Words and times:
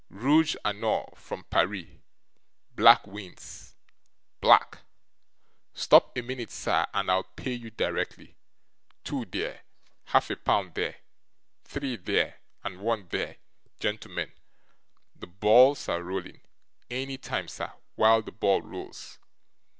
Rooge 0.09 0.57
a 0.65 0.73
nore 0.73 1.13
from 1.15 1.43
Paris 1.43 1.85
black 2.75 3.05
wins 3.05 3.75
black 4.39 4.79
stop 5.75 6.17
a 6.17 6.23
minute, 6.23 6.49
sir, 6.49 6.87
and 6.91 7.11
I'll 7.11 7.21
pay 7.21 7.53
you, 7.53 7.69
directly 7.69 8.35
two 9.03 9.25
there, 9.29 9.61
half 10.05 10.31
a 10.31 10.35
pound 10.35 10.73
there, 10.73 10.95
three 11.63 11.97
there 11.97 12.39
and 12.63 12.79
one 12.79 13.09
there 13.11 13.37
gentlemen, 13.79 14.31
the 15.15 15.27
ball's 15.27 15.87
a 15.87 16.01
rolling 16.01 16.41
any 16.89 17.19
time, 17.19 17.47
sir, 17.47 17.71
while 17.93 18.23
the 18.23 18.31
ball 18.31 18.63
rolls! 18.63 19.19